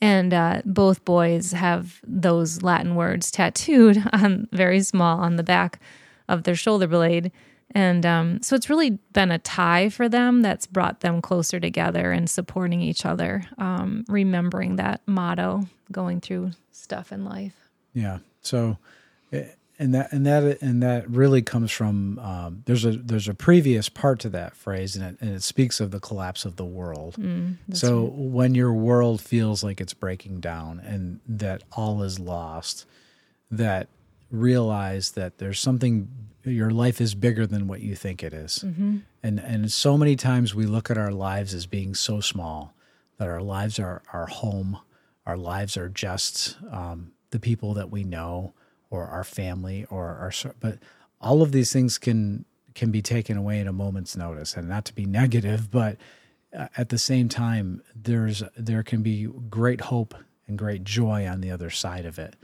And 0.00 0.34
uh, 0.34 0.62
both 0.64 1.04
boys 1.04 1.52
have 1.52 2.00
those 2.06 2.62
Latin 2.62 2.96
words 2.96 3.30
tattooed 3.30 4.02
on 4.12 4.48
very 4.52 4.80
small 4.80 5.20
on 5.20 5.36
the 5.36 5.42
back 5.42 5.80
of 6.28 6.42
their 6.42 6.54
shoulder 6.54 6.86
blade. 6.86 7.30
And 7.72 8.06
um, 8.06 8.42
so 8.42 8.56
it's 8.56 8.70
really 8.70 8.90
been 9.12 9.30
a 9.30 9.38
tie 9.38 9.88
for 9.88 10.08
them 10.08 10.40
that's 10.40 10.66
brought 10.66 11.00
them 11.00 11.20
closer 11.20 11.60
together 11.60 12.12
and 12.12 12.28
supporting 12.28 12.80
each 12.80 13.04
other, 13.04 13.44
um, 13.58 14.04
remembering 14.08 14.76
that 14.76 15.02
motto 15.06 15.66
going 15.92 16.20
through 16.20 16.52
stuff 16.70 17.12
in 17.12 17.24
life. 17.24 17.70
Yeah. 17.92 18.18
So, 18.40 18.78
eh, 19.32 19.48
and 19.78 19.94
that 19.94 20.12
and 20.12 20.24
that 20.26 20.62
and 20.62 20.82
that 20.82 21.08
really 21.10 21.42
comes 21.42 21.70
from 21.70 22.18
um, 22.20 22.62
there's 22.66 22.84
a 22.84 22.92
there's 22.92 23.28
a 23.28 23.34
previous 23.34 23.88
part 23.88 24.18
to 24.20 24.28
that 24.30 24.56
phrase, 24.56 24.96
and 24.96 25.04
it, 25.04 25.16
and 25.20 25.34
it 25.34 25.42
speaks 25.42 25.80
of 25.80 25.90
the 25.90 26.00
collapse 26.00 26.44
of 26.44 26.56
the 26.56 26.64
world. 26.64 27.16
so 27.72 28.04
when 28.04 28.54
your 28.54 28.72
world 28.72 29.20
feels 29.20 29.62
like 29.62 29.80
it's 29.80 29.94
breaking 29.94 30.40
down 30.40 30.80
and 30.80 31.20
that 31.28 31.62
all 31.72 32.02
is 32.02 32.18
lost, 32.18 32.86
that 33.50 33.88
realize 34.30 35.12
that 35.12 35.38
there's 35.38 35.60
something 35.60 36.08
your 36.44 36.70
life 36.70 37.00
is 37.00 37.14
bigger 37.14 37.46
than 37.46 37.66
what 37.66 37.80
you 37.80 37.94
think 37.96 38.22
it 38.22 38.32
is. 38.32 38.62
and 38.62 39.04
and 39.40 39.72
so 39.72 39.96
many 39.98 40.16
times 40.16 40.54
we 40.54 40.66
look 40.66 40.90
at 40.90 40.98
our 40.98 41.12
lives 41.12 41.52
as 41.54 41.66
being 41.66 41.94
so 41.94 42.20
small 42.20 42.74
that 43.18 43.28
our 43.28 43.42
lives 43.42 43.78
are 43.78 44.02
our 44.12 44.26
home 44.26 44.78
our 45.26 45.36
lives 45.36 45.76
are 45.76 45.88
just 45.88 46.56
um, 46.70 47.10
the 47.30 47.40
people 47.40 47.74
that 47.74 47.90
we 47.90 48.04
know 48.04 48.54
or 48.90 49.06
our 49.06 49.24
family 49.24 49.86
or 49.90 50.06
our 50.06 50.32
but 50.60 50.78
all 51.20 51.42
of 51.42 51.52
these 51.52 51.72
things 51.72 51.98
can 51.98 52.44
can 52.74 52.90
be 52.90 53.02
taken 53.02 53.36
away 53.36 53.58
in 53.58 53.66
a 53.66 53.72
moment's 53.72 54.16
notice. 54.16 54.54
And 54.54 54.68
not 54.68 54.84
to 54.86 54.94
be 54.94 55.06
negative 55.06 55.70
but 55.70 55.96
uh, 56.56 56.68
at 56.76 56.90
the 56.90 56.98
same 56.98 57.28
time 57.28 57.82
there's 57.94 58.42
there 58.56 58.82
can 58.82 59.02
be 59.02 59.26
great 59.48 59.82
hope 59.82 60.14
and 60.46 60.58
great 60.58 60.84
joy 60.84 61.26
on 61.26 61.40
the 61.40 61.50
other 61.50 61.70
side 61.70 62.06
of 62.06 62.18
it. 62.18 62.36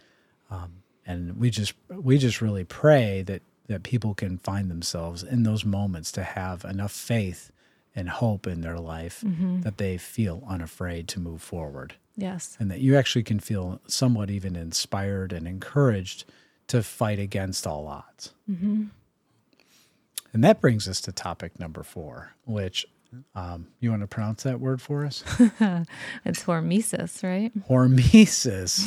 Um, 0.50 0.82
and 1.06 1.38
we 1.38 1.50
just 1.50 1.74
we 1.88 2.18
just 2.18 2.40
really 2.40 2.64
pray 2.64 3.22
that 3.22 3.42
that 3.68 3.82
people 3.82 4.14
can 4.14 4.38
find 4.38 4.70
themselves 4.70 5.22
in 5.22 5.44
those 5.44 5.64
moments 5.64 6.12
to 6.12 6.22
have 6.22 6.64
enough 6.64 6.92
faith 6.92 7.50
and 7.94 8.08
hope 8.08 8.46
in 8.46 8.60
their 8.62 8.78
life 8.78 9.22
that 9.62 9.78
they 9.78 9.96
feel 9.98 10.42
unafraid 10.48 11.08
to 11.08 11.20
move 11.20 11.42
forward 11.42 11.94
Yes. 12.16 12.56
and 12.60 12.70
that 12.70 12.80
you 12.80 12.96
actually 12.96 13.22
can 13.22 13.40
feel 13.40 13.80
somewhat 13.86 14.30
even 14.30 14.54
inspired 14.54 15.32
and 15.32 15.46
encouraged 15.48 16.24
to 16.68 16.82
fight 16.82 17.18
against 17.18 17.66
all 17.66 17.86
odds. 17.86 18.32
And 20.34 20.42
that 20.44 20.60
brings 20.60 20.88
us 20.88 21.00
to 21.02 21.12
topic 21.12 21.58
number 21.58 21.82
four, 21.82 22.34
which 22.44 22.86
um, 23.34 23.66
you 23.80 23.90
want 23.90 24.00
to 24.02 24.06
pronounce 24.06 24.42
that 24.44 24.60
word 24.60 24.80
for 24.80 25.04
us? 25.04 25.22
It's 26.24 26.44
hormesis, 26.44 27.22
right? 27.22 27.52
Hormesis. 27.68 28.80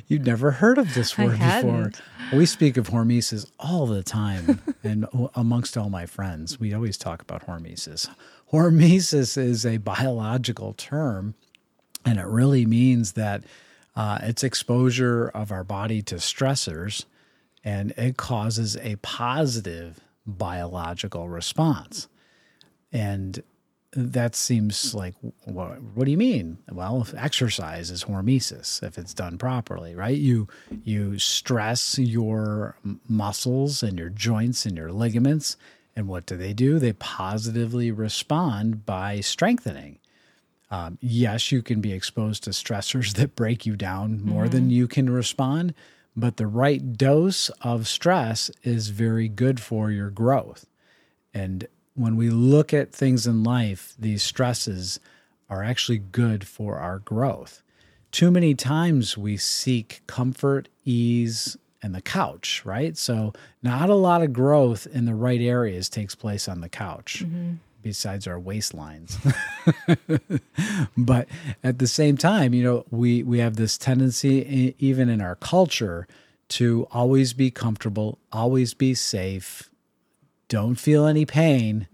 You've 0.08 0.26
never 0.26 0.50
heard 0.52 0.78
of 0.78 0.94
this 0.94 1.16
word 1.16 1.38
before. 1.38 1.92
We 2.32 2.46
speak 2.46 2.76
of 2.76 2.88
hormesis 2.88 3.48
all 3.60 3.86
the 3.86 4.02
time, 4.02 4.60
and 4.82 5.06
amongst 5.34 5.76
all 5.76 5.90
my 5.90 6.06
friends, 6.06 6.58
we 6.58 6.72
always 6.74 6.96
talk 6.96 7.22
about 7.22 7.46
hormesis. 7.46 8.08
Hormesis 8.52 9.36
is 9.38 9.64
a 9.64 9.76
biological 9.76 10.72
term, 10.72 11.34
and 12.04 12.18
it 12.18 12.26
really 12.26 12.66
means 12.66 13.12
that 13.12 13.44
uh, 13.96 14.18
it's 14.22 14.42
exposure 14.42 15.28
of 15.28 15.52
our 15.52 15.64
body 15.64 16.02
to 16.02 16.16
stressors, 16.16 17.04
and 17.62 17.92
it 17.92 18.16
causes 18.16 18.76
a 18.76 18.96
positive 18.96 20.00
biological 20.26 21.28
response. 21.28 22.08
And 22.92 23.42
that 23.92 24.34
seems 24.34 24.94
like 24.94 25.14
what, 25.44 25.80
what 25.80 26.04
do 26.04 26.10
you 26.10 26.16
mean? 26.16 26.58
Well 26.70 27.06
exercise 27.16 27.90
is 27.90 28.04
hormesis 28.04 28.82
if 28.82 28.98
it's 28.98 29.14
done 29.14 29.38
properly 29.38 29.94
right? 29.94 30.16
You 30.16 30.48
you 30.82 31.18
stress 31.18 31.98
your 31.98 32.76
muscles 33.08 33.82
and 33.82 33.98
your 33.98 34.08
joints 34.08 34.66
and 34.66 34.76
your 34.76 34.90
ligaments 34.90 35.56
and 35.96 36.08
what 36.08 36.26
do 36.26 36.36
they 36.36 36.52
do? 36.52 36.78
They 36.80 36.92
positively 36.92 37.92
respond 37.92 38.84
by 38.84 39.20
strengthening 39.20 39.98
um, 40.74 40.98
yes 41.00 41.52
you 41.52 41.62
can 41.62 41.80
be 41.80 41.92
exposed 41.92 42.44
to 42.44 42.50
stressors 42.50 43.14
that 43.14 43.36
break 43.36 43.64
you 43.66 43.76
down 43.76 44.22
more 44.24 44.48
than 44.48 44.70
you 44.70 44.86
can 44.88 45.10
respond 45.10 45.74
but 46.16 46.36
the 46.36 46.46
right 46.46 46.96
dose 46.96 47.48
of 47.62 47.88
stress 47.88 48.50
is 48.62 48.88
very 48.88 49.28
good 49.28 49.60
for 49.60 49.90
your 49.90 50.10
growth 50.10 50.66
and 51.32 51.66
when 51.94 52.16
we 52.16 52.30
look 52.30 52.74
at 52.74 52.92
things 52.92 53.26
in 53.26 53.42
life, 53.44 53.94
these 53.98 54.22
stresses 54.22 55.00
are 55.48 55.62
actually 55.62 55.98
good 55.98 56.46
for 56.46 56.78
our 56.78 56.98
growth. 56.98 57.62
Too 58.10 58.30
many 58.30 58.54
times 58.54 59.18
we 59.18 59.36
seek 59.36 60.02
comfort, 60.06 60.68
ease, 60.84 61.56
and 61.82 61.94
the 61.94 62.00
couch, 62.00 62.62
right? 62.64 62.96
So, 62.96 63.32
not 63.62 63.90
a 63.90 63.94
lot 63.94 64.22
of 64.22 64.32
growth 64.32 64.86
in 64.86 65.04
the 65.04 65.14
right 65.14 65.40
areas 65.40 65.88
takes 65.88 66.14
place 66.14 66.48
on 66.48 66.60
the 66.60 66.68
couch, 66.68 67.24
besides 67.84 68.26
our 68.26 68.40
waistlines. 68.40 69.16
but 70.96 71.28
at 71.62 71.78
the 71.78 71.86
same 71.86 72.16
time, 72.16 72.52
you 72.52 72.64
know, 72.64 72.84
we, 72.90 73.22
we 73.22 73.38
have 73.38 73.54
this 73.54 73.78
tendency, 73.78 74.74
even 74.80 75.08
in 75.08 75.20
our 75.20 75.36
culture, 75.36 76.08
to 76.48 76.88
always 76.90 77.32
be 77.32 77.52
comfortable, 77.52 78.18
always 78.32 78.74
be 78.74 78.94
safe, 78.94 79.70
don't 80.48 80.74
feel 80.74 81.06
any 81.06 81.24
pain 81.24 81.86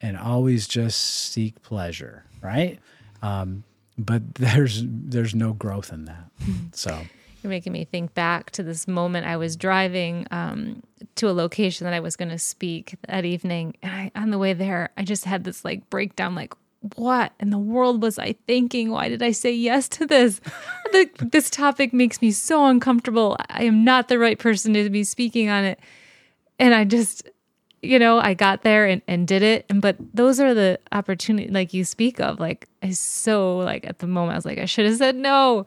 and 0.00 0.18
always 0.18 0.68
just 0.68 1.00
seek 1.00 1.62
pleasure 1.62 2.24
right? 2.42 2.78
Um, 3.22 3.64
but 3.96 4.34
there's 4.34 4.82
there's 4.84 5.34
no 5.34 5.52
growth 5.52 5.92
in 5.92 6.04
that. 6.06 6.30
So 6.72 7.00
You're 7.42 7.50
making 7.50 7.72
me 7.72 7.84
think 7.84 8.14
back 8.14 8.50
to 8.52 8.62
this 8.62 8.88
moment 8.88 9.26
I 9.26 9.36
was 9.36 9.56
driving 9.56 10.26
um, 10.30 10.82
to 11.16 11.28
a 11.28 11.32
location 11.32 11.84
that 11.84 11.94
I 11.94 12.00
was 12.00 12.16
going 12.16 12.30
to 12.30 12.38
speak 12.38 12.96
that 13.08 13.24
evening. 13.24 13.76
And 13.82 13.92
I, 13.92 14.20
on 14.20 14.30
the 14.30 14.38
way 14.38 14.54
there, 14.54 14.90
I 14.96 15.04
just 15.04 15.24
had 15.24 15.44
this 15.44 15.64
like 15.64 15.88
breakdown 15.88 16.34
like, 16.34 16.54
what 16.94 17.32
in 17.40 17.50
the 17.50 17.58
world 17.58 18.02
was 18.02 18.18
I 18.18 18.34
thinking? 18.46 18.90
Why 18.90 19.08
did 19.08 19.22
I 19.22 19.32
say 19.32 19.52
yes 19.52 19.88
to 19.90 20.06
this? 20.06 20.40
the, 20.92 21.08
this 21.20 21.50
topic 21.50 21.92
makes 21.92 22.22
me 22.22 22.30
so 22.30 22.66
uncomfortable. 22.66 23.36
I 23.48 23.64
am 23.64 23.84
not 23.84 24.08
the 24.08 24.18
right 24.18 24.38
person 24.38 24.74
to 24.74 24.90
be 24.90 25.04
speaking 25.04 25.48
on 25.48 25.64
it. 25.64 25.80
And 26.58 26.74
I 26.74 26.84
just, 26.84 27.28
you 27.82 27.98
know, 27.98 28.18
I 28.18 28.34
got 28.34 28.62
there 28.62 28.86
and, 28.86 29.02
and 29.06 29.26
did 29.26 29.42
it. 29.42 29.66
And 29.68 29.80
but 29.80 29.96
those 30.12 30.40
are 30.40 30.54
the 30.54 30.78
opportunity 30.92 31.48
like 31.50 31.72
you 31.72 31.84
speak 31.84 32.20
of. 32.20 32.40
Like 32.40 32.68
I 32.82 32.90
so 32.90 33.58
like 33.58 33.86
at 33.86 34.00
the 34.00 34.06
moment 34.06 34.32
I 34.32 34.36
was 34.36 34.46
like, 34.46 34.58
I 34.58 34.64
should 34.64 34.86
have 34.86 34.96
said 34.96 35.16
no. 35.16 35.66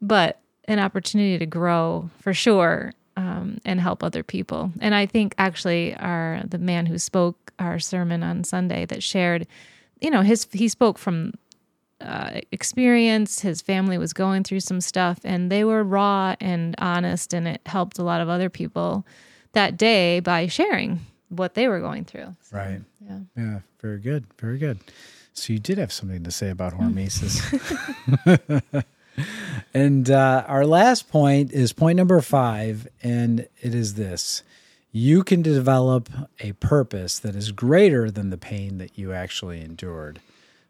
But 0.00 0.40
an 0.72 0.78
opportunity 0.78 1.38
to 1.38 1.46
grow 1.46 2.10
for 2.20 2.34
sure. 2.34 2.92
Um, 3.14 3.58
and 3.66 3.78
help 3.78 4.02
other 4.02 4.22
people. 4.22 4.72
And 4.80 4.94
I 4.94 5.04
think 5.04 5.34
actually, 5.36 5.94
our 5.96 6.44
the 6.48 6.56
man 6.56 6.86
who 6.86 6.96
spoke 6.96 7.52
our 7.58 7.78
sermon 7.78 8.22
on 8.22 8.42
Sunday 8.42 8.86
that 8.86 9.02
shared, 9.02 9.46
you 10.00 10.10
know, 10.10 10.22
his 10.22 10.48
he 10.50 10.66
spoke 10.66 10.96
from 10.96 11.34
uh, 12.00 12.40
experience. 12.50 13.40
His 13.40 13.60
family 13.60 13.98
was 13.98 14.12
going 14.12 14.44
through 14.44 14.60
some 14.60 14.80
stuff, 14.80 15.20
and 15.24 15.52
they 15.52 15.62
were 15.62 15.84
raw 15.84 16.36
and 16.40 16.74
honest, 16.78 17.32
and 17.32 17.46
it 17.46 17.60
helped 17.66 17.98
a 17.98 18.02
lot 18.02 18.20
of 18.20 18.28
other 18.28 18.48
people 18.48 19.06
that 19.52 19.76
day 19.76 20.20
by 20.20 20.46
sharing 20.46 21.00
what 21.28 21.54
they 21.54 21.68
were 21.68 21.80
going 21.80 22.04
through. 22.04 22.34
So, 22.42 22.56
right. 22.56 22.80
Yeah. 23.00 23.18
Yeah. 23.36 23.58
Very 23.80 23.98
good. 23.98 24.24
Very 24.38 24.58
good. 24.58 24.78
So 25.34 25.52
you 25.52 25.58
did 25.58 25.78
have 25.78 25.92
something 25.92 26.24
to 26.24 26.30
say 26.30 26.50
about 26.50 26.74
hormesis. 26.74 27.40
and 29.74 30.10
uh, 30.10 30.44
our 30.46 30.66
last 30.66 31.08
point 31.08 31.52
is 31.52 31.72
point 31.72 31.96
number 31.96 32.20
five, 32.20 32.88
and 33.02 33.40
it 33.60 33.74
is 33.74 33.94
this 33.94 34.42
you 34.94 35.24
can 35.24 35.40
develop 35.40 36.10
a 36.40 36.52
purpose 36.52 37.18
that 37.18 37.34
is 37.34 37.50
greater 37.50 38.10
than 38.10 38.28
the 38.28 38.36
pain 38.36 38.76
that 38.76 38.98
you 38.98 39.12
actually 39.12 39.62
endured. 39.62 40.20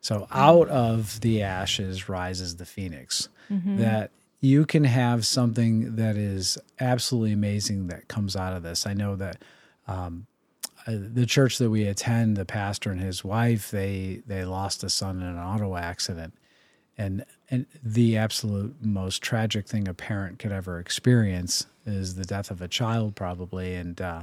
So 0.00 0.28
out 0.30 0.68
of 0.68 1.20
the 1.20 1.42
ashes 1.42 2.08
rises 2.08 2.56
the 2.56 2.64
phoenix. 2.64 3.28
Mm-hmm. 3.50 3.78
That 3.78 4.12
you 4.40 4.64
can 4.64 4.84
have 4.84 5.26
something 5.26 5.96
that 5.96 6.16
is 6.16 6.58
absolutely 6.80 7.32
amazing 7.32 7.88
that 7.88 8.08
comes 8.08 8.34
out 8.34 8.56
of 8.56 8.62
this. 8.62 8.86
I 8.86 8.94
know 8.94 9.16
that 9.16 9.42
um, 9.86 10.26
uh, 10.86 10.94
the 10.96 11.26
church 11.26 11.58
that 11.58 11.70
we 11.70 11.86
attend, 11.86 12.36
the 12.36 12.44
pastor 12.44 12.90
and 12.90 13.00
his 13.00 13.24
wife, 13.24 13.70
they 13.70 14.22
they 14.26 14.44
lost 14.44 14.82
a 14.82 14.90
son 14.90 15.20
in 15.20 15.26
an 15.26 15.38
auto 15.38 15.76
accident, 15.76 16.34
and 16.98 17.24
and 17.50 17.66
the 17.82 18.16
absolute 18.16 18.76
most 18.80 19.22
tragic 19.22 19.66
thing 19.66 19.88
a 19.88 19.94
parent 19.94 20.38
could 20.38 20.52
ever 20.52 20.78
experience 20.78 21.66
is 21.86 22.14
the 22.14 22.24
death 22.24 22.50
of 22.50 22.62
a 22.62 22.68
child, 22.68 23.14
probably. 23.14 23.74
And 23.74 24.00
uh, 24.00 24.22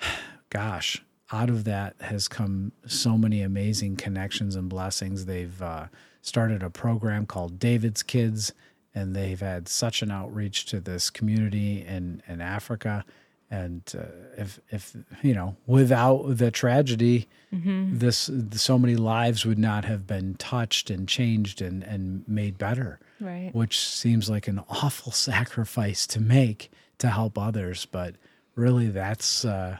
gosh, 0.50 1.02
out 1.32 1.50
of 1.50 1.64
that 1.64 1.94
has 2.00 2.28
come 2.28 2.72
so 2.86 3.16
many 3.16 3.42
amazing 3.42 3.96
connections 3.96 4.56
and 4.56 4.68
blessings. 4.68 5.26
They've 5.26 5.60
uh, 5.60 5.86
started 6.22 6.62
a 6.62 6.70
program 6.70 7.26
called 7.26 7.58
David's 7.58 8.02
Kids, 8.02 8.52
and 8.94 9.14
they've 9.14 9.40
had 9.40 9.68
such 9.68 10.02
an 10.02 10.10
outreach 10.10 10.66
to 10.66 10.80
this 10.80 11.10
community 11.10 11.84
in, 11.86 12.22
in 12.26 12.40
Africa. 12.40 13.04
And 13.50 13.82
uh, 13.98 14.04
if, 14.36 14.60
if, 14.70 14.94
you 15.22 15.34
know, 15.34 15.56
without 15.66 16.36
the 16.36 16.50
tragedy, 16.50 17.28
mm-hmm. 17.52 17.96
this, 17.96 18.30
so 18.52 18.78
many 18.78 18.96
lives 18.96 19.46
would 19.46 19.58
not 19.58 19.86
have 19.86 20.06
been 20.06 20.34
touched 20.34 20.90
and 20.90 21.08
changed 21.08 21.62
and, 21.62 21.82
and 21.82 22.28
made 22.28 22.58
better. 22.58 23.00
Right. 23.20 23.50
Which 23.54 23.78
seems 23.80 24.28
like 24.28 24.48
an 24.48 24.60
awful 24.68 25.12
sacrifice 25.12 26.06
to 26.08 26.20
make 26.20 26.70
to 26.98 27.08
help 27.08 27.38
others. 27.38 27.86
But 27.86 28.16
really, 28.54 28.88
that's, 28.88 29.44
uh, 29.44 29.78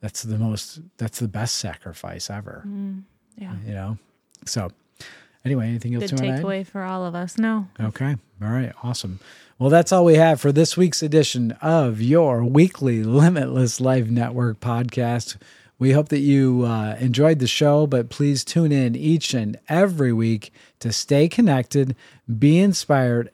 that's 0.00 0.22
the 0.22 0.38
most 0.38 0.80
that's 0.96 1.18
the 1.18 1.28
best 1.28 1.56
sacrifice 1.56 2.30
ever. 2.30 2.64
Mm, 2.66 3.02
yeah. 3.36 3.54
You 3.66 3.74
know? 3.74 3.98
So 4.46 4.70
anyway, 5.44 5.68
anything 5.68 5.94
else 5.94 6.10
Good 6.10 6.20
takeaway 6.20 6.66
for 6.66 6.82
all 6.82 7.04
of 7.04 7.14
us. 7.14 7.38
No. 7.38 7.68
Okay. 7.80 8.16
All 8.42 8.48
right. 8.48 8.72
Awesome. 8.82 9.20
Well, 9.58 9.70
that's 9.70 9.92
all 9.92 10.04
we 10.04 10.14
have 10.14 10.40
for 10.40 10.52
this 10.52 10.76
week's 10.76 11.02
edition 11.02 11.52
of 11.60 12.00
your 12.00 12.44
weekly 12.44 13.02
Limitless 13.04 13.80
Life 13.80 14.08
Network 14.08 14.58
podcast. 14.60 15.36
We 15.78 15.92
hope 15.92 16.08
that 16.10 16.20
you 16.20 16.64
uh, 16.64 16.96
enjoyed 16.98 17.38
the 17.38 17.46
show, 17.46 17.86
but 17.86 18.10
please 18.10 18.44
tune 18.44 18.72
in 18.72 18.94
each 18.94 19.34
and 19.34 19.58
every 19.68 20.12
week 20.12 20.52
to 20.80 20.92
stay 20.92 21.28
connected, 21.28 21.96
be 22.38 22.58
inspired. 22.58 23.30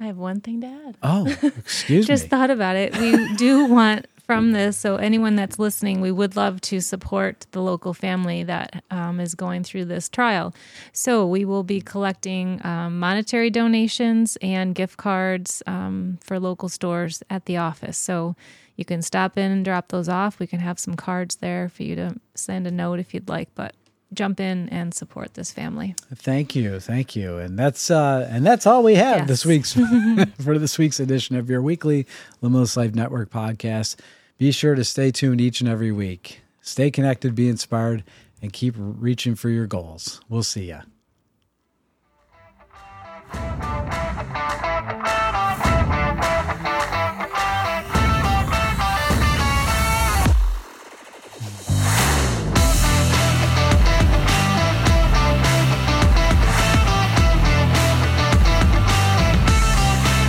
I 0.00 0.06
have 0.06 0.16
one 0.16 0.40
thing 0.40 0.60
to 0.60 0.66
add. 0.66 0.96
Oh, 1.02 1.26
excuse 1.42 2.06
Just 2.06 2.24
me. 2.24 2.24
Just 2.24 2.26
thought 2.28 2.50
about 2.50 2.76
it. 2.76 2.96
We 2.98 3.34
do 3.34 3.66
want 3.66 4.06
from 4.34 4.52
this. 4.52 4.76
So, 4.76 4.96
anyone 4.96 5.36
that's 5.36 5.58
listening, 5.58 6.00
we 6.00 6.10
would 6.10 6.36
love 6.36 6.60
to 6.62 6.80
support 6.80 7.46
the 7.52 7.62
local 7.62 7.94
family 7.94 8.42
that 8.44 8.84
um, 8.90 9.20
is 9.20 9.34
going 9.34 9.64
through 9.64 9.86
this 9.86 10.08
trial. 10.08 10.54
So, 10.92 11.26
we 11.26 11.44
will 11.44 11.62
be 11.62 11.80
collecting 11.80 12.64
um, 12.64 12.98
monetary 12.98 13.50
donations 13.50 14.36
and 14.40 14.74
gift 14.74 14.96
cards 14.96 15.62
um, 15.66 16.18
for 16.22 16.38
local 16.38 16.68
stores 16.68 17.22
at 17.30 17.46
the 17.46 17.56
office. 17.56 17.98
So, 17.98 18.36
you 18.76 18.84
can 18.84 19.02
stop 19.02 19.36
in 19.36 19.52
and 19.52 19.64
drop 19.64 19.88
those 19.88 20.08
off. 20.08 20.38
We 20.38 20.46
can 20.46 20.60
have 20.60 20.78
some 20.78 20.94
cards 20.94 21.36
there 21.36 21.68
for 21.68 21.82
you 21.82 21.94
to 21.96 22.16
send 22.34 22.66
a 22.66 22.70
note 22.70 22.98
if 22.98 23.12
you'd 23.12 23.28
like. 23.28 23.54
But 23.54 23.74
jump 24.14 24.40
in 24.40 24.68
and 24.68 24.94
support 24.94 25.34
this 25.34 25.52
family. 25.52 25.94
Thank 26.14 26.54
you, 26.54 26.80
thank 26.80 27.16
you, 27.16 27.38
and 27.38 27.58
that's 27.58 27.90
uh, 27.90 28.28
and 28.30 28.44
that's 28.44 28.66
all 28.66 28.82
we 28.82 28.94
have 28.94 29.18
yes. 29.18 29.28
this 29.28 29.46
week's 29.46 29.72
for 30.42 30.58
this 30.58 30.78
week's 30.78 31.00
edition 31.00 31.36
of 31.36 31.48
your 31.48 31.62
weekly 31.62 32.06
Limitless 32.40 32.76
Life 32.76 32.94
Network 32.94 33.30
podcast. 33.30 33.96
Be 34.42 34.50
sure 34.50 34.74
to 34.74 34.82
stay 34.82 35.12
tuned 35.12 35.40
each 35.40 35.60
and 35.60 35.70
every 35.70 35.92
week. 35.92 36.40
Stay 36.62 36.90
connected, 36.90 37.36
be 37.36 37.48
inspired, 37.48 38.02
and 38.42 38.52
keep 38.52 38.74
reaching 38.76 39.36
for 39.36 39.48
your 39.48 39.68
goals. 39.68 40.20
We'll 40.28 40.42
see 40.42 40.64
ya. 40.64 40.80